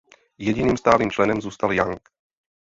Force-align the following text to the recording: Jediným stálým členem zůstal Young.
Jediným 0.37 0.77
stálým 0.77 1.11
členem 1.11 1.41
zůstal 1.41 1.73
Young. 1.73 2.09